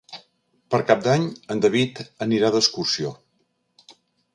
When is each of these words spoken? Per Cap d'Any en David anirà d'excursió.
Per 0.75 0.79
Cap 0.91 1.03
d'Any 1.09 1.27
en 1.57 1.63
David 1.67 2.03
anirà 2.29 2.53
d'excursió. 2.57 3.17